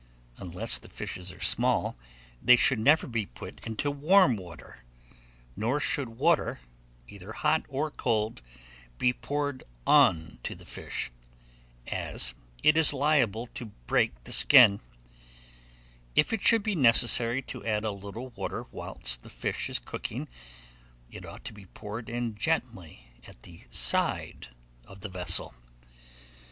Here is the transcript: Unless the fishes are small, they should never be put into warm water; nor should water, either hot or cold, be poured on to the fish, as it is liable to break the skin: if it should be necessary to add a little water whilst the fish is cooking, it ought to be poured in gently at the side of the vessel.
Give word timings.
Unless 0.37 0.79
the 0.79 0.89
fishes 0.89 1.31
are 1.31 1.39
small, 1.39 1.95
they 2.41 2.55
should 2.55 2.79
never 2.79 3.05
be 3.05 3.27
put 3.27 3.59
into 3.67 3.91
warm 3.91 4.35
water; 4.35 4.83
nor 5.55 5.79
should 5.79 6.09
water, 6.17 6.59
either 7.07 7.33
hot 7.33 7.67
or 7.69 7.91
cold, 7.91 8.41
be 8.97 9.13
poured 9.13 9.63
on 9.85 10.39
to 10.41 10.55
the 10.55 10.65
fish, 10.65 11.11
as 11.85 12.33
it 12.63 12.77
is 12.77 12.93
liable 12.93 13.45
to 13.53 13.67
break 13.85 14.23
the 14.23 14.33
skin: 14.33 14.79
if 16.15 16.33
it 16.33 16.41
should 16.41 16.63
be 16.63 16.73
necessary 16.73 17.43
to 17.43 17.63
add 17.63 17.83
a 17.85 17.91
little 17.91 18.29
water 18.29 18.63
whilst 18.71 19.21
the 19.21 19.29
fish 19.29 19.69
is 19.69 19.77
cooking, 19.77 20.27
it 21.11 21.27
ought 21.27 21.45
to 21.45 21.53
be 21.53 21.67
poured 21.67 22.09
in 22.09 22.33
gently 22.33 23.05
at 23.27 23.43
the 23.43 23.65
side 23.69 24.47
of 24.85 25.01
the 25.01 25.09
vessel. 25.09 25.53